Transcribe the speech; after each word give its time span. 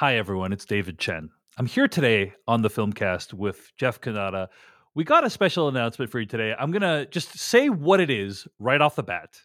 Hi, 0.00 0.16
everyone. 0.16 0.50
It's 0.54 0.64
David 0.64 0.98
Chen. 0.98 1.28
I'm 1.58 1.66
here 1.66 1.86
today 1.86 2.32
on 2.48 2.62
the 2.62 2.70
Filmcast 2.70 3.34
with 3.34 3.70
Jeff 3.76 4.00
Cannata. 4.00 4.48
We 4.94 5.04
got 5.04 5.26
a 5.26 5.28
special 5.28 5.68
announcement 5.68 6.10
for 6.10 6.20
you 6.20 6.24
today. 6.24 6.54
I'm 6.58 6.70
going 6.70 6.80
to 6.80 7.04
just 7.10 7.38
say 7.38 7.68
what 7.68 8.00
it 8.00 8.08
is 8.08 8.48
right 8.58 8.80
off 8.80 8.96
the 8.96 9.02
bat, 9.02 9.38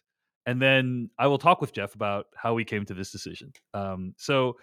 and 0.46 0.62
then 0.62 1.10
I 1.18 1.26
will 1.26 1.36
talk 1.36 1.60
with 1.60 1.74
Jeff 1.74 1.94
about 1.94 2.28
how 2.34 2.54
we 2.54 2.64
came 2.64 2.86
to 2.86 2.94
this 2.94 3.12
decision. 3.12 3.52
Um, 3.74 4.14
so, 4.16 4.56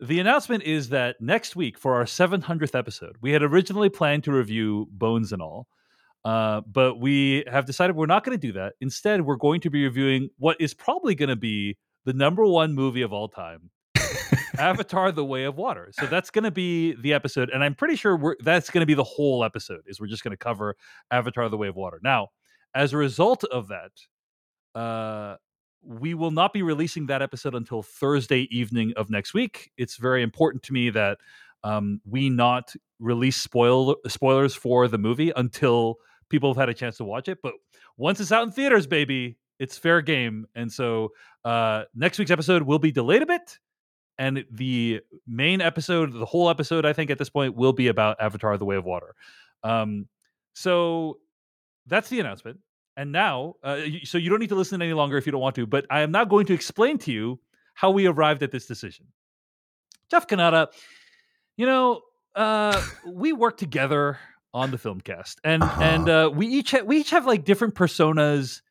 the 0.00 0.18
announcement 0.18 0.62
is 0.62 0.88
that 0.88 1.16
next 1.20 1.54
week, 1.54 1.78
for 1.78 1.94
our 1.94 2.04
700th 2.04 2.74
episode, 2.74 3.16
we 3.20 3.32
had 3.32 3.42
originally 3.42 3.90
planned 3.90 4.24
to 4.24 4.32
review 4.32 4.88
Bones 4.92 5.30
and 5.30 5.42
All. 5.42 5.68
Uh, 6.24 6.62
but 6.62 7.00
we 7.00 7.44
have 7.52 7.66
decided 7.66 7.96
we're 7.96 8.06
not 8.06 8.24
going 8.24 8.38
to 8.38 8.46
do 8.46 8.54
that. 8.54 8.76
Instead, 8.80 9.20
we're 9.20 9.36
going 9.36 9.60
to 9.60 9.68
be 9.68 9.84
reviewing 9.84 10.30
what 10.38 10.56
is 10.58 10.72
probably 10.72 11.14
going 11.14 11.28
to 11.28 11.36
be 11.36 11.76
the 12.06 12.14
number 12.14 12.46
one 12.46 12.72
movie 12.72 13.02
of 13.02 13.12
all 13.12 13.28
time, 13.28 13.68
Avatar: 14.58 15.12
The 15.12 15.24
Way 15.24 15.44
of 15.44 15.56
Water. 15.56 15.90
So 15.92 16.06
that's 16.06 16.30
going 16.30 16.44
to 16.44 16.50
be 16.50 16.94
the 16.94 17.12
episode, 17.12 17.50
and 17.50 17.62
I'm 17.62 17.74
pretty 17.74 17.96
sure 17.96 18.16
we're, 18.16 18.36
that's 18.40 18.70
going 18.70 18.82
to 18.82 18.86
be 18.86 18.94
the 18.94 19.04
whole 19.04 19.44
episode. 19.44 19.82
Is 19.86 20.00
we're 20.00 20.06
just 20.06 20.24
going 20.24 20.32
to 20.32 20.36
cover 20.36 20.76
Avatar: 21.10 21.48
The 21.48 21.56
Way 21.56 21.68
of 21.68 21.76
Water. 21.76 22.00
Now, 22.02 22.28
as 22.74 22.92
a 22.92 22.96
result 22.96 23.44
of 23.44 23.68
that, 23.68 24.78
uh, 24.78 25.36
we 25.82 26.14
will 26.14 26.30
not 26.30 26.52
be 26.52 26.62
releasing 26.62 27.06
that 27.06 27.22
episode 27.22 27.54
until 27.54 27.82
Thursday 27.82 28.48
evening 28.50 28.92
of 28.96 29.10
next 29.10 29.34
week. 29.34 29.70
It's 29.76 29.96
very 29.96 30.22
important 30.22 30.62
to 30.64 30.72
me 30.72 30.90
that 30.90 31.18
um, 31.62 32.00
we 32.04 32.28
not 32.30 32.74
release 32.98 33.36
spoil 33.36 33.96
spoilers 34.06 34.54
for 34.54 34.88
the 34.88 34.98
movie 34.98 35.32
until 35.36 35.96
people 36.30 36.50
have 36.50 36.56
had 36.56 36.68
a 36.68 36.74
chance 36.74 36.96
to 36.98 37.04
watch 37.04 37.28
it. 37.28 37.38
But 37.42 37.54
once 37.96 38.20
it's 38.20 38.32
out 38.32 38.44
in 38.44 38.50
theaters, 38.50 38.86
baby, 38.86 39.36
it's 39.58 39.78
fair 39.78 40.00
game. 40.00 40.46
And 40.54 40.72
so 40.72 41.12
uh, 41.44 41.84
next 41.94 42.18
week's 42.18 42.30
episode 42.30 42.62
will 42.62 42.78
be 42.78 42.92
delayed 42.92 43.22
a 43.22 43.26
bit. 43.26 43.58
And 44.18 44.44
the 44.50 45.00
main 45.26 45.60
episode, 45.60 46.12
the 46.12 46.24
whole 46.24 46.48
episode, 46.48 46.86
I 46.86 46.92
think 46.92 47.10
at 47.10 47.18
this 47.18 47.30
point, 47.30 47.56
will 47.56 47.72
be 47.72 47.88
about 47.88 48.20
Avatar: 48.20 48.56
The 48.56 48.64
Way 48.64 48.76
of 48.76 48.84
Water. 48.84 49.14
Um, 49.62 50.08
so 50.54 51.18
that's 51.86 52.08
the 52.08 52.20
announcement. 52.20 52.60
And 52.96 53.10
now, 53.10 53.54
uh, 53.64 53.80
so 54.04 54.18
you 54.18 54.30
don't 54.30 54.38
need 54.38 54.50
to 54.50 54.54
listen 54.54 54.80
any 54.80 54.92
longer 54.92 55.16
if 55.16 55.26
you 55.26 55.32
don't 55.32 55.40
want 55.40 55.56
to. 55.56 55.66
But 55.66 55.86
I 55.90 56.02
am 56.02 56.12
now 56.12 56.24
going 56.24 56.46
to 56.46 56.54
explain 56.54 56.98
to 56.98 57.12
you 57.12 57.40
how 57.74 57.90
we 57.90 58.06
arrived 58.06 58.42
at 58.42 58.52
this 58.52 58.66
decision. 58.66 59.06
Jeff 60.10 60.28
Cannata, 60.28 60.68
you 61.56 61.66
know, 61.66 62.02
uh, 62.34 62.80
we 63.06 63.32
work 63.32 63.56
together 63.56 64.18
on 64.52 64.70
the 64.70 64.76
Filmcast, 64.76 65.36
and 65.42 65.62
uh-huh. 65.62 65.82
and 65.82 66.08
uh, 66.08 66.30
we 66.32 66.46
each 66.46 66.70
ha- 66.70 66.82
we 66.82 66.98
each 66.98 67.10
have 67.10 67.26
like 67.26 67.44
different 67.44 67.74
personas 67.74 68.62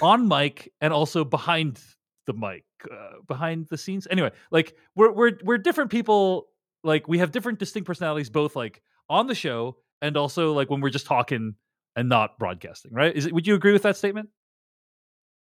on 0.00 0.28
mic 0.28 0.72
and 0.80 0.92
also 0.92 1.24
behind 1.24 1.80
the 2.26 2.34
mic, 2.34 2.64
uh, 2.90 3.20
behind 3.26 3.66
the 3.68 3.78
scenes. 3.78 4.06
Anyway, 4.10 4.30
like 4.50 4.76
we're 4.94 5.12
we're 5.12 5.32
we're 5.42 5.58
different 5.58 5.90
people. 5.90 6.48
Like 6.84 7.08
we 7.08 7.18
have 7.18 7.32
different 7.32 7.58
distinct 7.58 7.86
personalities, 7.86 8.30
both 8.30 8.54
like 8.54 8.82
on 9.08 9.26
the 9.26 9.34
show 9.34 9.76
and 10.02 10.16
also 10.16 10.52
like 10.52 10.70
when 10.70 10.80
we're 10.80 10.90
just 10.90 11.06
talking 11.06 11.54
and 11.96 12.08
not 12.08 12.38
broadcasting. 12.38 12.92
Right? 12.92 13.16
Is 13.16 13.26
it? 13.26 13.32
Would 13.32 13.46
you 13.46 13.54
agree 13.54 13.72
with 13.72 13.82
that 13.82 13.96
statement? 13.96 14.28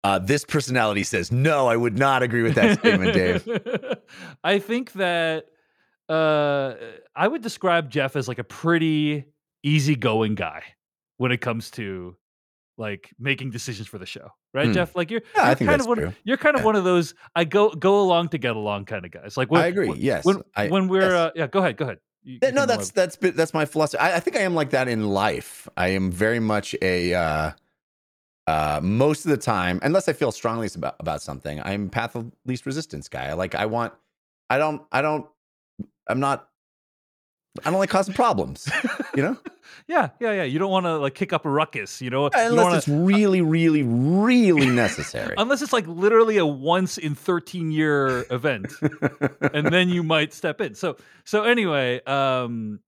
Uh, 0.04 0.18
this 0.18 0.44
personality 0.44 1.04
says 1.04 1.30
no. 1.30 1.68
I 1.68 1.76
would 1.76 1.96
not 1.96 2.22
agree 2.22 2.42
with 2.42 2.56
that 2.56 2.80
statement, 2.80 3.14
Dave. 3.14 3.48
I 4.44 4.58
think 4.58 4.92
that 4.94 5.46
uh, 6.08 6.74
I 7.14 7.28
would 7.28 7.42
describe 7.42 7.88
Jeff 7.88 8.16
as 8.16 8.26
like 8.26 8.40
a 8.40 8.44
pretty 8.44 9.26
easygoing 9.62 10.34
guy 10.34 10.62
when 11.18 11.30
it 11.30 11.40
comes 11.40 11.70
to 11.72 12.16
like 12.82 13.14
making 13.18 13.50
decisions 13.50 13.88
for 13.88 13.98
the 13.98 14.06
show, 14.06 14.28
right, 14.52 14.66
hmm. 14.66 14.72
Jeff? 14.72 14.94
Like 14.94 15.10
you're, 15.10 15.22
yeah, 15.34 15.54
you're 15.58 15.68
kind 15.68 15.80
of 15.80 15.86
one, 15.86 15.98
true. 15.98 16.12
you're 16.24 16.36
kind 16.36 16.56
of 16.56 16.60
yeah. 16.60 16.66
one 16.66 16.76
of 16.76 16.84
those 16.84 17.14
I 17.34 17.44
go 17.44 17.70
go 17.70 18.00
along 18.00 18.28
to 18.30 18.38
get 18.38 18.56
along 18.56 18.84
kind 18.84 19.06
of 19.06 19.10
guys. 19.10 19.36
Like 19.36 19.50
when, 19.50 19.62
I 19.62 19.66
agree. 19.66 19.88
When, 19.88 20.00
yes, 20.00 20.24
when, 20.24 20.42
I, 20.54 20.68
when 20.68 20.88
we're 20.88 21.02
yes. 21.02 21.12
Uh, 21.12 21.30
yeah, 21.34 21.46
go 21.46 21.60
ahead, 21.60 21.76
go 21.76 21.84
ahead. 21.84 21.98
You, 22.24 22.38
no, 22.52 22.66
that's 22.66 22.90
that's 22.90 23.16
that's 23.16 23.54
my 23.54 23.64
philosophy. 23.64 24.00
I, 24.00 24.16
I, 24.16 24.20
think 24.20 24.36
I 24.36 24.40
am 24.40 24.54
like 24.54 24.70
that 24.70 24.86
in 24.86 25.08
life. 25.08 25.68
I 25.76 25.88
am 25.88 26.12
very 26.12 26.38
much 26.38 26.76
a 26.82 27.14
uh, 27.14 27.50
uh, 28.46 28.80
most 28.82 29.24
of 29.24 29.30
the 29.30 29.36
time, 29.36 29.80
unless 29.82 30.08
I 30.08 30.12
feel 30.12 30.32
strongly 30.32 30.68
about 30.74 30.96
about 31.00 31.22
something, 31.22 31.60
I'm 31.62 31.88
path 31.88 32.14
of 32.16 32.30
least 32.44 32.66
resistance 32.66 33.08
guy. 33.08 33.32
Like 33.34 33.54
I 33.54 33.66
want, 33.66 33.92
I 34.50 34.58
don't, 34.58 34.82
I 34.90 35.02
don't, 35.02 35.26
I'm 36.08 36.20
not 36.20 36.48
I 37.64 37.70
don't 37.70 37.78
like 37.78 37.90
causing 37.90 38.14
problems, 38.14 38.70
you 39.14 39.22
know? 39.22 39.36
yeah, 39.86 40.08
yeah, 40.20 40.32
yeah. 40.32 40.42
You 40.44 40.58
don't 40.58 40.70
want 40.70 40.86
to 40.86 40.96
like 40.96 41.14
kick 41.14 41.34
up 41.34 41.44
a 41.44 41.50
ruckus, 41.50 42.00
you 42.00 42.08
know? 42.08 42.30
Unless 42.32 42.50
you 42.50 42.56
wanna, 42.56 42.76
it's 42.76 42.88
really, 42.88 43.42
really, 43.42 43.82
really 43.82 44.66
necessary. 44.66 45.34
Unless 45.38 45.60
it's 45.60 45.72
like 45.72 45.86
literally 45.86 46.38
a 46.38 46.46
once 46.46 46.96
in 46.96 47.14
13 47.14 47.70
year 47.70 48.24
event. 48.30 48.72
and 49.52 49.66
then 49.66 49.90
you 49.90 50.02
might 50.02 50.32
step 50.32 50.62
in. 50.62 50.74
So 50.74 50.96
so 51.24 51.44
anyway, 51.44 52.00
um 52.06 52.80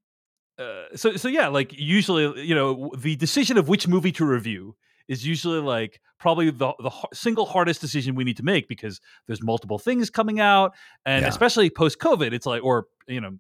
uh, 0.59 0.85
so 0.95 1.17
so 1.17 1.29
yeah, 1.29 1.49
like 1.49 1.73
usually, 1.79 2.43
you 2.43 2.55
know, 2.55 2.91
the 2.97 3.17
decision 3.17 3.59
of 3.59 3.69
which 3.69 3.87
movie 3.87 4.13
to 4.13 4.25
review 4.25 4.77
is 5.09 5.27
usually 5.27 5.61
like 5.61 6.01
probably 6.19 6.51
the 6.51 6.73
the 6.79 6.91
single 7.13 7.45
hardest 7.45 7.81
decision 7.81 8.15
we 8.15 8.25
need 8.25 8.37
to 8.37 8.43
make 8.43 8.67
because 8.69 9.01
there's 9.27 9.43
multiple 9.43 9.79
things 9.79 10.09
coming 10.09 10.41
out 10.41 10.73
and 11.05 11.23
yeah. 11.23 11.29
especially 11.29 11.69
post 11.69 11.99
covid 11.99 12.33
it's 12.33 12.47
like 12.47 12.65
or 12.65 12.87
you 13.07 13.21
know 13.21 13.37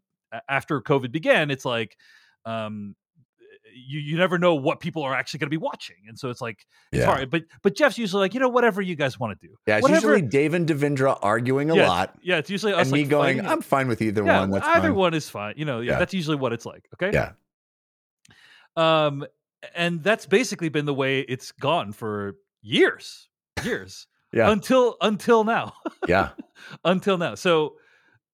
after 0.48 0.80
COVID 0.80 1.12
began, 1.12 1.50
it's 1.50 1.64
like 1.64 1.96
um, 2.44 2.94
you 3.74 4.00
you 4.00 4.16
never 4.16 4.38
know 4.38 4.54
what 4.54 4.80
people 4.80 5.02
are 5.02 5.14
actually 5.14 5.38
going 5.38 5.48
to 5.48 5.50
be 5.50 5.56
watching, 5.56 5.96
and 6.08 6.18
so 6.18 6.30
it's 6.30 6.40
like 6.40 6.66
it's 6.92 7.00
yeah. 7.00 7.06
hard. 7.06 7.30
But 7.30 7.44
but 7.62 7.74
Jeff's 7.74 7.98
usually 7.98 8.20
like 8.20 8.34
you 8.34 8.40
know 8.40 8.48
whatever 8.48 8.80
you 8.80 8.94
guys 8.94 9.18
want 9.18 9.38
to 9.38 9.46
do. 9.46 9.54
Yeah, 9.66 9.78
it's 9.78 9.82
whatever. 9.82 10.14
usually 10.14 10.28
Dave 10.28 10.54
and 10.54 10.66
Devindra 10.66 11.18
arguing 11.22 11.70
a 11.70 11.76
yeah, 11.76 11.88
lot. 11.88 12.14
Yeah, 12.22 12.38
it's 12.38 12.50
usually 12.50 12.72
us 12.72 12.82
and 12.82 12.92
like 12.92 13.02
me 13.02 13.06
going. 13.06 13.36
Fighting. 13.38 13.50
I'm 13.50 13.62
fine 13.62 13.88
with 13.88 14.02
either 14.02 14.24
yeah, 14.24 14.40
one. 14.40 14.50
That's 14.50 14.66
either 14.66 14.88
fine. 14.88 14.94
one 14.94 15.14
is 15.14 15.28
fine. 15.28 15.54
You 15.56 15.64
know, 15.64 15.80
yeah, 15.80 15.98
that's 15.98 16.14
usually 16.14 16.36
what 16.36 16.52
it's 16.52 16.66
like. 16.66 16.88
Okay. 16.94 17.12
Yeah. 17.12 17.32
Um, 18.76 19.26
and 19.74 20.02
that's 20.02 20.26
basically 20.26 20.68
been 20.68 20.84
the 20.84 20.94
way 20.94 21.20
it's 21.20 21.52
gone 21.52 21.92
for 21.92 22.36
years, 22.62 23.28
years. 23.64 24.06
yeah. 24.32 24.50
Until 24.50 24.96
until 25.00 25.44
now. 25.44 25.74
yeah. 26.08 26.30
Until 26.84 27.18
now. 27.18 27.34
So 27.34 27.74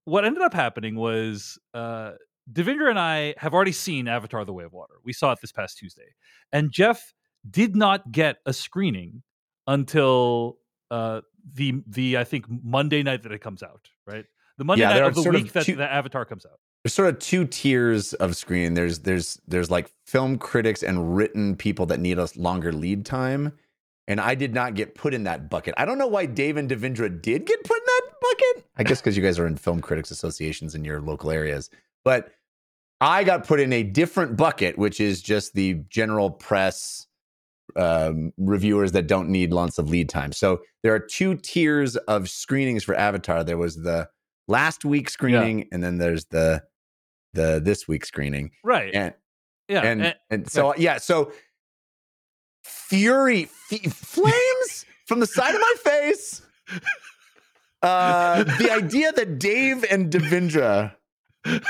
what 0.05 0.25
ended 0.25 0.43
up 0.43 0.55
happening 0.55 0.97
was 0.97 1.59
uh 1.75 2.13
Devindra 2.53 2.91
and 2.91 2.99
I 2.99 3.35
have 3.39 3.55
already 3.55 3.73
seen 3.73 4.09
Avatar: 4.09 4.45
The 4.45 4.53
Way 4.53 4.65
of 4.65 4.73
Water. 4.73 4.95
We 5.05 5.13
saw 5.13 5.33
it 5.33 5.41
this 5.41 5.53
past 5.53 5.79
Tuesday, 5.79 6.15
and 6.53 6.71
Jeff 6.73 7.13
did 7.49 7.77
not 7.77 8.11
get 8.11 8.37
a 8.45 8.53
screening 8.53 9.23
until 9.67 10.59
uh, 10.91 11.21
the 11.55 11.83
the 11.87 12.19
I 12.19 12.25
think 12.25 12.47
Monday 12.49 13.03
night 13.03 13.23
that 13.23 13.33
it 13.33 13.41
comes 13.41 13.63
out. 13.63 13.89
Right, 14.07 14.25
the 14.59 14.65
Monday 14.65 14.83
yeah, 14.83 14.91
night 14.91 15.03
of 15.03 15.15
the 15.15 15.31
week 15.31 15.47
of 15.47 15.53
that 15.53 15.65
two, 15.65 15.77
the 15.77 15.91
Avatar 15.91 16.25
comes 16.25 16.45
out. 16.45 16.59
There's 16.83 16.95
sort 16.95 17.11
of 17.11 17.19
two 17.19 17.47
tiers 17.47 18.15
of 18.15 18.37
screening. 18.37 18.75
There's 18.75 19.01
there's 19.01 19.41
there's 19.47 19.71
like 19.71 19.93
film 20.07 20.39
critics 20.39 20.83
and 20.83 21.17
written 21.17 21.57
people 21.57 21.87
that 21.87 22.01
need 22.01 22.19
a 22.19 22.29
longer 22.37 22.73
lead 22.73 23.05
time. 23.05 23.53
And 24.09 24.21
I 24.21 24.35
did 24.35 24.55
not 24.55 24.75
get 24.75 24.97
put 24.97 25.15
in 25.15 25.23
that 25.25 25.49
bucket. 25.49 25.75
I 25.77 25.85
don't 25.85 25.97
know 25.97 26.09
why 26.09 26.27
Dave 26.27 26.57
and 26.57 26.69
Devindra 26.69 27.23
did 27.23 27.47
get 27.47 27.63
put 27.63 27.77
in 27.77 27.85
that 27.87 28.03
bucket. 28.41 28.65
I 28.77 28.83
guess 28.83 29.01
because 29.01 29.17
you 29.17 29.23
guys 29.23 29.39
are 29.39 29.47
in 29.47 29.57
film 29.57 29.81
critics 29.81 30.11
associations 30.11 30.75
in 30.75 30.85
your 30.85 31.01
local 31.01 31.31
areas. 31.31 31.71
But 32.05 32.33
I 33.01 33.25
got 33.25 33.47
put 33.47 33.61
in 33.61 33.73
a 33.73 33.83
different 33.83 34.37
bucket, 34.37 34.79
which 34.79 35.01
is 35.01 35.23
just 35.23 35.55
the 35.55 35.75
general 35.89 36.31
press 36.31 37.07
um, 37.77 38.33
reviewers 38.37 38.93
that 38.93 39.07
don't 39.07 39.29
need 39.29 39.53
lots 39.53 39.79
of 39.79 39.89
lead 39.89 40.09
time. 40.09 40.33
So 40.33 40.61
there 40.83 40.95
are 40.95 40.99
two 40.99 41.37
tiers 41.37 41.97
of 41.97 42.29
screenings 42.29 42.85
for 42.85 42.95
Avatar. 42.95 43.45
There 43.45 43.59
was 43.59 43.77
the 43.77 44.09
last 44.49 44.85
week 44.85 45.09
screening, 45.09 45.61
yeah. 45.61 45.65
and 45.73 45.83
then 45.83 45.99
there's 45.99 46.27
the 46.27 46.63
the 47.33 47.61
this 47.63 47.87
week 47.87 48.05
screening. 48.05 48.51
Right. 48.65 48.95
And 48.95 49.15
yeah, 49.69 49.83
and 49.83 50.03
and, 50.03 50.17
and 50.31 50.51
so 50.51 50.75
yeah, 50.77 50.99
so 50.99 51.33
fury 52.65 53.49
f- 53.71 53.93
flames 53.93 54.85
from 55.07 55.21
the 55.21 55.27
side 55.27 55.55
of 55.55 55.61
my 55.61 55.75
face. 55.85 56.43
Uh, 57.83 58.45
the 58.45 58.71
idea 58.73 59.13
that 59.13 59.39
Dave 59.39 59.85
and 59.91 60.13
Devindra 60.13 60.95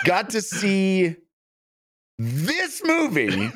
got 0.04 0.30
to 0.30 0.40
see 0.40 1.16
this 2.18 2.82
movie 2.84 3.50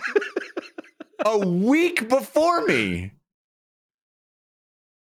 a 1.25 1.39
week 1.39 2.09
before 2.09 2.65
me. 2.67 3.13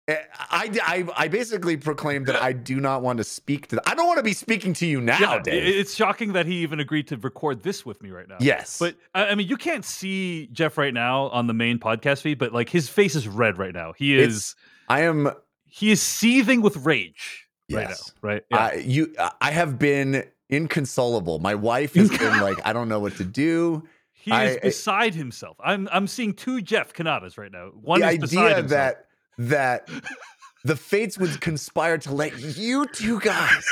Eh, 0.06 0.17
I, 0.38 0.78
I, 0.82 1.08
I 1.17 1.28
basically 1.28 1.78
proclaimed 1.78 2.26
that 2.26 2.37
I 2.37 2.52
do 2.52 2.78
not 2.78 3.00
want 3.00 3.19
to 3.19 3.25
speak 3.25 3.69
to. 3.69 3.81
I 3.87 3.94
don't 3.94 4.06
want 4.06 4.19
to 4.19 4.23
be 4.23 4.34
speaking 4.34 4.75
to 4.75 4.87
you 4.87 5.00
now, 5.00 5.19
yeah, 5.19 5.40
Dave. 5.43 5.76
It's 5.76 5.94
shocking 5.94 6.34
that 6.34 6.44
he 6.44 6.56
even 6.56 6.78
agreed 6.78 7.08
to 7.08 7.17
record 7.17 7.62
this 7.62 7.87
with 7.87 8.02
me 8.02 8.11
right 8.11 8.28
now. 8.28 8.37
Yes, 8.38 8.78
but 8.78 8.96
I 9.14 9.34
mean, 9.34 9.49
you 9.49 9.56
can't 9.56 9.84
see 9.84 10.49
Jeff 10.52 10.76
right 10.76 10.93
now 10.93 11.28
on 11.28 11.46
the 11.46 11.55
main 11.55 11.78
podcast 11.78 12.20
feed, 12.20 12.38
but 12.38 12.52
like 12.52 12.69
his 12.69 12.88
face 12.88 13.14
is 13.14 13.26
red 13.26 13.56
right 13.56 13.73
now. 13.73 13.94
He 13.96 14.19
is. 14.19 14.37
It's, 14.37 14.56
I 14.88 15.02
am. 15.02 15.31
He 15.64 15.90
is 15.90 16.02
seething 16.02 16.61
with 16.61 16.76
rage 16.84 17.44
yes. 17.75 18.12
right 18.23 18.43
now. 18.50 18.56
Right. 18.59 18.73
Yeah. 18.75 18.79
I, 18.79 18.82
you. 18.85 19.15
I 19.41 19.50
have 19.50 19.79
been 19.79 20.25
inconsolable. 20.49 21.38
My 21.38 21.55
wife 21.55 21.94
has 21.97 22.11
been 22.11 22.41
like, 22.41 22.59
I 22.65 22.73
don't 22.73 22.88
know 22.88 23.00
what 23.00 23.17
to 23.17 23.25
do. 23.25 23.85
He 24.12 24.31
I, 24.32 24.44
is 24.47 24.59
beside 24.59 25.15
himself. 25.15 25.56
I'm 25.62 25.88
I'm 25.93 26.06
seeing 26.06 26.32
two 26.32 26.62
Jeff 26.62 26.94
Cannatas 26.94 27.37
right 27.37 27.53
now. 27.53 27.73
One 27.75 28.00
the 28.00 28.06
idea 28.06 28.62
that 28.62 29.06
that 29.37 29.88
the 30.65 30.76
fates 30.76 31.19
would 31.19 31.41
conspire 31.41 31.99
to 31.99 32.15
let 32.15 32.56
you 32.56 32.87
two 32.87 33.21
guys 33.21 33.67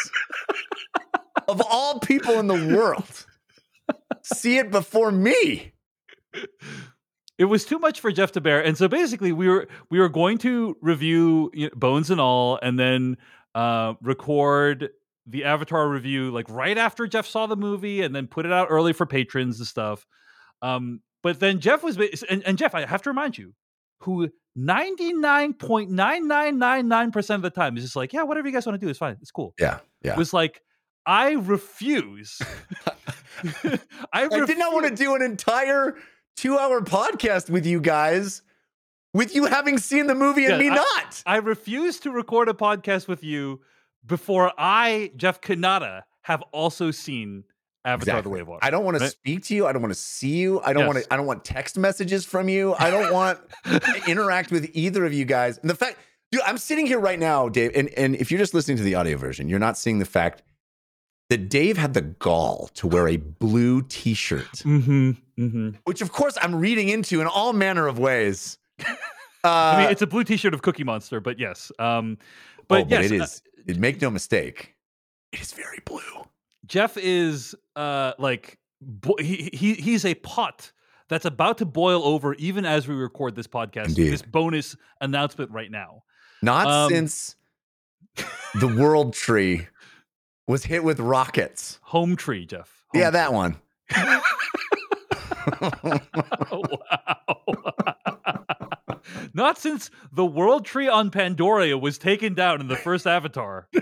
of 1.49 1.63
all 1.71 2.01
people 2.01 2.39
in 2.39 2.49
the 2.49 2.77
world, 2.77 3.27
see 4.23 4.59
it 4.59 4.71
before 4.71 5.11
me. 5.11 5.73
It 7.39 7.47
was 7.47 7.65
too 7.65 7.79
much 7.79 8.01
for 8.01 8.13
Jeff 8.13 8.33
to 8.33 8.41
bear, 8.41 8.63
and 8.63 8.77
so 8.77 8.89
basically, 8.89 9.33
we 9.33 9.49
were 9.49 9.69
we 9.91 9.99
were 9.99 10.09
going 10.09 10.39
to 10.39 10.77
review 10.81 11.51
you 11.55 11.67
know, 11.67 11.73
Bones 11.75 12.11
and 12.11 12.21
all, 12.21 12.59
and 12.63 12.79
then 12.79 13.17
uh, 13.55 13.95
record 14.03 14.91
the 15.27 15.45
Avatar 15.45 15.89
review 15.89 16.31
like 16.31 16.49
right 16.51 16.77
after 16.77 17.07
Jeff 17.07 17.27
saw 17.27 17.47
the 17.47 17.57
movie, 17.57 18.03
and 18.03 18.15
then 18.15 18.27
put 18.27 18.47
it 18.47 18.53
out 18.53 18.69
early 18.71 18.93
for 18.93 19.07
patrons 19.07 19.59
and 19.59 19.67
stuff. 19.67 20.07
Um, 20.63 21.01
but 21.23 21.41
then 21.41 21.61
Jeff 21.61 21.83
was, 21.83 21.97
and, 22.29 22.43
and 22.45 22.59
Jeff, 22.59 22.75
I 22.75 22.85
have 22.85 23.03
to 23.03 23.11
remind 23.11 23.39
you, 23.39 23.55
who 24.01 24.29
99.9999% 24.59 27.35
of 27.35 27.43
the 27.43 27.51
time 27.51 27.77
is 27.77 27.85
just 27.85 27.97
like, 27.97 28.13
yeah, 28.13 28.23
whatever 28.23 28.49
you 28.49 28.55
guys 28.55 28.67
want 28.67 28.81
to 28.81 28.85
do 28.85 28.91
is 28.91 28.99
fine. 28.99 29.17
It's 29.21 29.31
cool. 29.31 29.55
Yeah. 29.59 29.79
Yeah. 30.03 30.17
Was 30.17 30.33
like, 30.33 30.63
I 31.07 31.33
refuse. 31.33 32.41
I, 34.13 34.25
refuse. 34.25 34.27
I 34.43 34.47
did 34.47 34.59
not 34.59 34.73
want 34.73 34.89
to 34.89 34.95
do 34.95 35.15
an 35.15 35.23
entire 35.23 35.97
two 36.37 36.59
hour 36.59 36.81
podcast 36.81 37.51
with 37.51 37.67
you 37.67 37.81
guys 37.81 38.43
with 39.15 39.35
you 39.35 39.47
having 39.47 39.79
seen 39.79 40.07
the 40.07 40.15
movie 40.15 40.45
and 40.45 40.55
yeah, 40.55 40.71
me 40.71 40.71
I, 40.71 40.75
not. 40.75 41.23
I 41.27 41.37
refuse 41.37 42.01
to 42.01 42.11
record 42.11 42.49
a 42.49 42.55
podcast 42.55 43.09
with 43.09 43.23
you 43.23 43.61
before 44.07 44.53
I, 44.59 45.13
Jeff 45.17 45.41
Cannata, 45.41 46.03
have 46.23 46.43
also 46.53 46.91
seen 46.91 47.45
Avatar: 47.85 48.15
exactly. 48.15 48.23
The 48.23 48.29
Way 48.31 48.41
of 48.41 48.49
Water. 48.49 48.65
I 48.65 48.71
don't 48.71 48.85
want 48.85 49.01
right? 49.01 49.07
to 49.07 49.11
speak 49.11 49.45
to 49.45 49.55
you. 49.55 49.67
I 49.67 49.73
don't 49.73 49.83
want 49.83 49.95
to 49.95 50.01
see 50.01 50.37
you. 50.37 50.61
I 50.61 50.73
don't 50.73 50.85
yes. 50.85 50.95
want 50.95 51.05
to. 51.05 51.13
I 51.13 51.17
don't 51.17 51.27
want 51.27 51.45
text 51.45 51.77
messages 51.77 52.25
from 52.25 52.49
you. 52.49 52.75
I 52.79 52.91
don't 52.91 53.13
want 53.13 53.39
to 53.65 54.03
interact 54.09 54.51
with 54.51 54.71
either 54.73 55.05
of 55.05 55.13
you 55.13 55.25
guys. 55.25 55.59
And 55.59 55.69
the 55.69 55.75
fact, 55.75 55.99
dude, 56.31 56.43
I'm 56.43 56.59
sitting 56.59 56.87
here 56.87 57.01
right 57.01 57.19
now, 57.19 57.49
Dave. 57.49 57.73
And 57.75 57.89
and 57.91 58.15
if 58.17 58.31
you're 58.31 58.39
just 58.39 58.55
listening 58.55 58.77
to 58.77 58.83
the 58.83 58.95
audio 58.95 59.17
version, 59.17 59.49
you're 59.49 59.59
not 59.59 59.77
seeing 59.77 59.99
the 59.99 60.05
fact 60.05 60.43
that 61.29 61.49
Dave 61.49 61.77
had 61.77 61.95
the 61.95 62.03
gall 62.03 62.69
to 62.75 62.87
wear 62.87 63.09
a 63.09 63.17
blue 63.17 63.83
T-shirt, 63.83 64.53
mm-hmm, 64.59 65.11
mm-hmm. 65.39 65.71
which 65.85 66.03
of 66.03 66.13
course 66.13 66.37
I'm 66.41 66.57
reading 66.57 66.89
into 66.89 67.21
in 67.21 67.27
all 67.27 67.53
manner 67.53 67.87
of 67.87 67.99
ways. 67.99 68.59
Uh, 69.45 69.49
I 69.49 69.83
mean, 69.83 69.91
it's 69.91 70.03
a 70.03 70.07
blue 70.07 70.25
T-shirt 70.25 70.55
of 70.55 70.63
Cookie 70.63 70.85
Monster, 70.85 71.21
but 71.21 71.39
yes. 71.39 71.73
Um, 71.79 72.19
but, 72.69 72.83
oh, 72.83 72.85
but 72.85 72.91
yes, 72.91 73.05
it 73.07 73.13
is. 73.13 73.43
Uh, 73.69 73.79
make 73.79 74.01
no 74.01 74.11
mistake, 74.11 74.75
it 75.33 75.41
is 75.41 75.53
very 75.53 75.79
blue. 75.85 76.01
Jeff 76.67 76.97
is 76.97 77.55
uh 77.77 78.13
like 78.19 78.59
bo- 78.81 79.17
he, 79.19 79.51
he 79.53 79.75
he's 79.75 80.05
a 80.05 80.15
pot 80.15 80.73
that's 81.09 81.25
about 81.25 81.59
to 81.59 81.67
boil 81.67 82.05
over 82.05 82.35
even 82.35 82.65
as 82.65 82.87
we 82.87 82.95
record 82.95 83.35
this 83.35 83.47
podcast. 83.47 83.89
Indeed. 83.89 84.13
This 84.13 84.23
bonus 84.23 84.77
announcement 85.01 85.51
right 85.51 85.71
now. 85.71 86.05
Not 86.41 86.67
um, 86.67 86.91
since 86.91 87.37
the 88.61 88.69
World 88.69 89.13
Tree 89.13 89.67
was 90.47 90.65
hit 90.65 90.85
with 90.85 91.01
rockets. 91.01 91.79
Home 91.83 92.17
Tree, 92.17 92.47
Jeff. 92.47 92.85
Home 92.95 93.01
yeah, 93.01 93.11
tree. 93.11 93.19
that 93.19 93.33
one. 93.33 93.57
wow. 95.61 97.22
Not 99.35 99.59
since 99.59 99.91
the 100.13 100.27
World 100.27 100.65
Tree 100.65 100.89
on 100.89 101.11
Pandora 101.11 101.77
was 101.79 101.99
taken 101.99 102.35
down 102.35 102.61
in 102.61 102.69
the 102.69 102.77
first 102.77 103.07
Avatar 103.07 103.67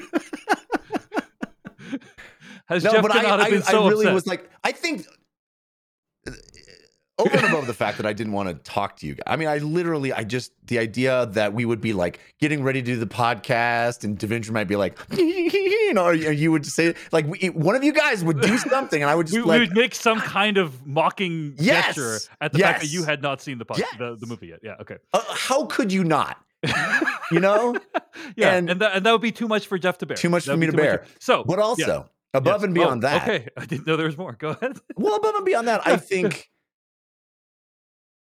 has 2.67 2.85
no, 2.85 2.93
Jeff 2.93 3.03
but 3.03 3.15
I, 3.15 3.47
I, 3.47 3.61
so 3.61 3.85
I 3.85 3.89
really 3.89 4.07
upset? 4.07 4.15
was 4.15 4.27
like, 4.27 4.49
I 4.63 4.73
think 4.73 5.07
over 7.21 7.37
and 7.37 7.47
above 7.49 7.67
the 7.67 7.75
fact 7.75 7.97
that 7.99 8.07
I 8.07 8.13
didn't 8.13 8.33
want 8.33 8.49
to 8.49 8.55
talk 8.55 8.97
to 8.99 9.07
you 9.07 9.15
guys. 9.15 9.25
I 9.27 9.37
mean, 9.37 9.49
I 9.49 9.59
literally, 9.59 10.13
I 10.13 10.25
just 10.25 10.53
the 10.67 10.79
idea 10.79 11.27
that 11.33 11.53
we 11.53 11.65
would 11.65 11.81
be 11.81 11.93
like 11.93 12.21
getting 12.39 12.63
ready 12.63 12.81
to 12.81 12.87
do 12.87 12.97
the 12.97 13.07
podcast, 13.07 14.05
and 14.05 14.19
Devindra 14.19 14.51
might 14.51 14.69
be 14.69 14.77
like, 14.77 14.99
you 15.17 15.93
know, 15.95 16.07
or 16.07 16.15
you 16.15 16.53
would 16.53 16.67
say 16.67 16.95
like 17.13 17.27
we, 17.27 17.49
one 17.51 17.75
of 17.75 17.85
you 17.85 17.93
guys 17.93 18.25
would 18.25 18.41
do 18.41 18.59
something, 18.59 19.03
and 19.03 19.11
I 19.11 19.15
would 19.15 19.27
just 19.27 19.37
we, 19.37 19.43
like, 19.43 19.61
we 19.61 19.67
would 19.67 19.77
make 19.77 19.95
some 19.95 20.21
kind 20.21 20.59
of 20.59 20.87
mocking 20.87 21.55
yes, 21.59 21.87
gesture 21.87 22.19
at 22.41 22.53
the 22.53 22.59
yes, 22.59 22.69
fact 22.69 22.81
that 22.83 22.89
you 22.89 23.05
had 23.05 23.23
not 23.23 23.41
seen 23.41 23.59
the, 23.59 23.67
yes. 23.77 23.89
the, 23.99 24.17
the 24.17 24.27
movie 24.27 24.49
yet. 24.49 24.61
Yeah, 24.63 24.77
okay. 24.81 24.97
Uh, 25.13 25.23
how 25.29 25.67
could 25.67 25.93
you 25.93 26.05
not? 26.05 26.39
you 27.31 27.41
know, 27.41 27.75
yeah, 28.37 28.55
and, 28.55 28.71
and 28.71 28.81
that, 28.81 28.97
and 28.97 29.07
that 29.07 29.13
would 29.13 29.23
be 29.23 29.33
too 29.33 29.49
much 29.49 29.67
for 29.67 29.79
Jeff 29.79 29.99
to 29.99 30.07
bear. 30.07 30.17
Too 30.17 30.29
much 30.29 30.45
That'd 30.45 30.57
for 30.57 30.61
me 30.61 30.67
to 30.67 30.77
bear. 30.77 31.07
So, 31.19 31.45
but 31.45 31.59
also. 31.59 31.87
Yeah 31.87 32.03
Above 32.33 32.61
yes. 32.61 32.65
and 32.65 32.75
beyond 32.75 33.05
oh, 33.05 33.09
that. 33.09 33.29
Okay. 33.29 33.49
I 33.57 33.67
didn't 33.67 33.87
know 33.87 33.97
there 33.97 34.07
was 34.07 34.17
more. 34.17 34.33
Go 34.33 34.51
ahead. 34.51 34.79
well, 34.97 35.17
above 35.17 35.35
and 35.35 35.45
beyond 35.45 35.69
that, 35.69 35.83
I 35.85 35.97
think 35.97 36.49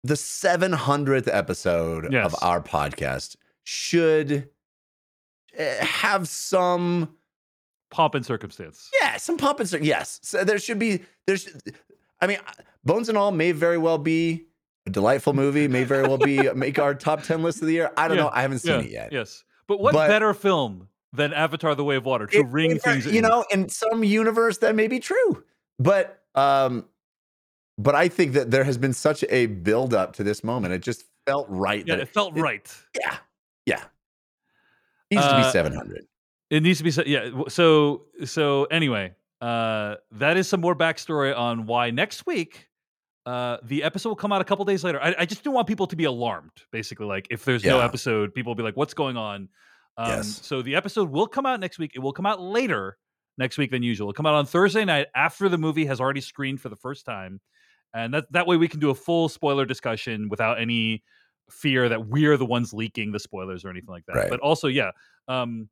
the 0.06 0.14
700th 0.14 1.28
episode 1.32 2.12
yes. 2.12 2.26
of 2.26 2.36
our 2.42 2.60
podcast 2.60 3.36
should 3.64 4.48
eh, 5.56 5.84
have 5.84 6.28
some 6.28 7.16
pomp 7.90 8.14
and 8.14 8.24
circumstance. 8.24 8.88
Yeah, 9.00 9.16
some 9.16 9.36
pomp 9.36 9.58
and 9.58 9.68
circumstance. 9.68 9.88
Yes. 9.88 10.20
So 10.22 10.44
there 10.44 10.58
should 10.58 10.78
be, 10.78 11.02
there's, 11.26 11.48
I 12.20 12.28
mean, 12.28 12.38
Bones 12.84 13.08
and 13.08 13.18
All 13.18 13.32
may 13.32 13.50
very 13.50 13.78
well 13.78 13.98
be 13.98 14.46
a 14.86 14.90
delightful 14.90 15.32
movie, 15.32 15.66
may 15.66 15.82
very 15.82 16.06
well 16.06 16.18
be 16.18 16.52
make 16.54 16.78
our 16.78 16.94
top 16.94 17.24
10 17.24 17.42
list 17.42 17.60
of 17.60 17.66
the 17.66 17.74
year. 17.74 17.90
I 17.96 18.06
don't 18.06 18.16
yeah. 18.16 18.24
know. 18.24 18.30
I 18.32 18.42
haven't 18.42 18.60
seen 18.60 18.74
yeah. 18.74 18.86
it 18.86 18.90
yet. 18.90 19.12
Yes. 19.12 19.42
But 19.66 19.80
what 19.80 19.92
but, 19.92 20.06
better 20.06 20.32
film 20.32 20.88
than 21.12 21.32
Avatar: 21.32 21.74
The 21.74 21.82
Way 21.82 21.96
of 21.96 22.04
Water 22.04 22.28
to 22.28 22.38
it, 22.38 22.46
ring 22.46 22.70
it, 22.70 22.82
things. 22.82 23.04
You 23.04 23.18
in. 23.18 23.22
know, 23.22 23.44
in 23.50 23.68
some 23.68 24.04
universe 24.04 24.58
that 24.58 24.76
may 24.76 24.86
be 24.86 25.00
true, 25.00 25.42
but 25.80 26.22
um, 26.36 26.84
but 27.78 27.94
I 27.94 28.08
think 28.08 28.32
that 28.32 28.50
there 28.50 28.64
has 28.64 28.78
been 28.78 28.92
such 28.92 29.24
a 29.28 29.46
build 29.46 29.94
up 29.94 30.14
to 30.14 30.24
this 30.24 30.42
moment. 30.42 30.74
It 30.74 30.82
just 30.82 31.04
felt 31.26 31.46
right. 31.48 31.84
Yeah, 31.86 31.96
it 31.96 32.08
felt 32.08 32.36
it, 32.36 32.40
right. 32.40 32.74
Yeah, 32.98 33.16
yeah. 33.66 33.82
It 35.10 35.16
Needs 35.16 35.26
uh, 35.26 35.30
to 35.30 35.36
be 35.36 35.42
uh, 35.42 35.50
seven 35.50 35.72
hundred. 35.72 36.06
It 36.50 36.62
needs 36.62 36.78
to 36.78 36.84
be 36.84 37.10
yeah. 37.10 37.30
So 37.48 38.06
so 38.24 38.64
anyway, 38.64 39.14
uh, 39.40 39.96
that 40.12 40.36
is 40.36 40.48
some 40.48 40.60
more 40.60 40.74
backstory 40.74 41.36
on 41.36 41.66
why 41.66 41.90
next 41.90 42.26
week 42.26 42.68
uh, 43.26 43.58
the 43.64 43.82
episode 43.82 44.10
will 44.10 44.16
come 44.16 44.32
out 44.32 44.40
a 44.40 44.44
couple 44.44 44.64
days 44.64 44.84
later. 44.84 45.02
I, 45.02 45.14
I, 45.18 45.26
just 45.26 45.42
don't 45.42 45.52
want 45.52 45.66
people 45.66 45.88
to 45.88 45.96
be 45.96 46.04
alarmed. 46.04 46.52
Basically, 46.70 47.06
like 47.06 47.26
if 47.28 47.44
there's 47.44 47.64
yeah. 47.64 47.72
no 47.72 47.80
episode, 47.80 48.32
people 48.32 48.50
will 48.50 48.56
be 48.56 48.62
like, 48.62 48.76
"What's 48.76 48.94
going 48.94 49.16
on?" 49.16 49.48
Um, 49.96 50.08
yes. 50.08 50.40
So 50.44 50.62
the 50.62 50.76
episode 50.76 51.10
will 51.10 51.26
come 51.26 51.44
out 51.44 51.58
next 51.58 51.78
week. 51.78 51.92
It 51.94 51.98
will 51.98 52.12
come 52.12 52.26
out 52.26 52.40
later 52.40 52.98
next 53.36 53.58
week 53.58 53.72
than 53.72 53.82
usual. 53.82 54.06
It'll 54.06 54.14
come 54.14 54.26
out 54.26 54.34
on 54.34 54.46
Thursday 54.46 54.84
night 54.84 55.08
after 55.14 55.48
the 55.48 55.58
movie 55.58 55.86
has 55.86 56.00
already 56.00 56.20
screened 56.20 56.60
for 56.60 56.68
the 56.68 56.76
first 56.76 57.04
time, 57.04 57.40
and 57.94 58.14
that 58.14 58.30
that 58.32 58.46
way 58.46 58.56
we 58.56 58.68
can 58.68 58.80
do 58.80 58.90
a 58.90 58.94
full 58.94 59.28
spoiler 59.28 59.64
discussion 59.64 60.28
without 60.28 60.60
any 60.60 61.02
fear 61.50 61.88
that 61.88 62.06
we're 62.06 62.36
the 62.36 62.46
ones 62.46 62.72
leaking 62.72 63.12
the 63.12 63.20
spoilers 63.20 63.64
or 63.64 63.70
anything 63.70 63.90
like 63.90 64.04
that. 64.06 64.16
Right. 64.16 64.30
But 64.30 64.40
also, 64.40 64.68
yeah, 64.68 64.90
um, 65.28 65.68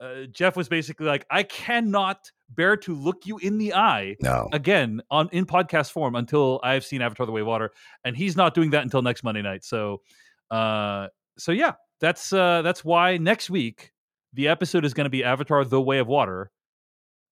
uh, 0.00 0.24
Jeff 0.30 0.56
was 0.56 0.68
basically 0.68 1.06
like, 1.06 1.24
I 1.30 1.44
cannot 1.44 2.30
bear 2.50 2.76
to 2.78 2.94
look 2.94 3.26
you 3.26 3.38
in 3.38 3.58
the 3.58 3.74
eye 3.74 4.16
no. 4.20 4.48
again 4.52 5.00
on 5.10 5.28
in 5.32 5.46
podcast 5.46 5.92
form 5.92 6.14
until 6.14 6.60
I 6.62 6.74
have 6.74 6.84
seen 6.84 7.00
Avatar: 7.00 7.26
The 7.26 7.32
Way 7.32 7.42
of 7.42 7.46
Water, 7.46 7.70
and 8.04 8.16
he's 8.16 8.36
not 8.36 8.54
doing 8.54 8.70
that 8.70 8.82
until 8.82 9.02
next 9.02 9.22
Monday 9.22 9.42
night. 9.42 9.64
So, 9.64 10.02
uh, 10.50 11.08
so 11.38 11.52
yeah, 11.52 11.72
that's 12.00 12.32
uh, 12.32 12.62
that's 12.62 12.84
why 12.84 13.16
next 13.16 13.50
week 13.50 13.92
the 14.32 14.48
episode 14.48 14.84
is 14.84 14.94
going 14.94 15.04
to 15.04 15.10
be 15.10 15.24
Avatar: 15.24 15.64
The 15.64 15.80
Way 15.80 15.98
of 15.98 16.08
Water, 16.08 16.50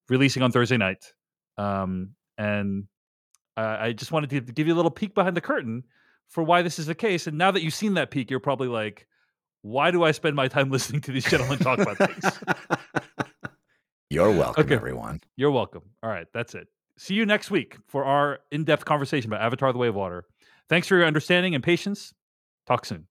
releasing 0.09 0.43
on 0.43 0.52
Thursday 0.52 0.76
night. 0.76 1.12
Um, 1.59 2.14
and 2.38 2.85
uh, 3.56 3.76
I 3.80 3.92
just 3.92 4.12
wanted 4.12 4.30
to 4.30 4.40
give 4.40 4.66
you 4.66 4.75
a 4.75 4.76
little 4.76 4.90
peek 4.90 5.14
behind 5.14 5.37
the 5.37 5.40
curtain 5.40 5.85
for 6.28 6.42
why 6.42 6.62
this 6.62 6.78
is 6.78 6.87
the 6.87 6.94
case. 6.94 7.26
And 7.26 7.37
now 7.37 7.50
that 7.50 7.62
you've 7.62 7.75
seen 7.75 7.94
that 7.94 8.11
peek, 8.11 8.30
you're 8.30 8.40
probably 8.40 8.68
like, 8.68 9.06
"Why 9.62 9.90
do 9.90 10.02
I 10.02 10.12
spend 10.12 10.37
my 10.37 10.49
time 10.49 10.71
listening 10.73 11.00
to 11.02 11.12
these 11.12 11.25
gentlemen 11.25 11.59
talk 11.59 11.78
about 11.78 11.99
things?" 11.99 12.25
You're 14.11 14.30
welcome, 14.30 14.66
okay. 14.66 14.75
everyone. 14.75 15.23
You're 15.37 15.50
welcome. 15.50 15.85
All 16.02 16.11
right, 16.11 16.26
that's 16.35 16.54
it. 16.54 16.68
See 16.99 17.14
you 17.14 17.25
next 17.25 17.50
week 17.50 17.78
for 17.88 18.04
our 18.04 18.40
in-depth 18.50 18.85
conversation 18.85 19.30
about 19.30 19.40
Avatar: 19.40 19.73
The 19.73 19.78
Way 19.78 19.88
of 19.88 19.94
Water. 19.94 20.26
Thanks 20.68 20.87
for 20.87 20.97
your 20.97 21.06
understanding 21.06 21.54
and 21.54 21.64
patience. 21.64 22.12
Talk 22.66 22.85
soon. 22.85 23.06